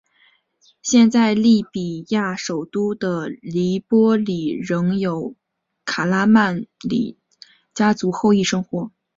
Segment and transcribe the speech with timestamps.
[0.81, 5.35] 现在利比亚首都的黎波里仍有
[5.85, 7.19] 卡拉曼里
[7.75, 8.89] 家族后裔生活。